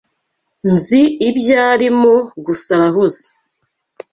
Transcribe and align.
Nzi 0.73 1.01
ibyo 1.29 1.55
arimo 1.71 2.13
gusa 2.45 2.69
arahuze. 2.77 3.23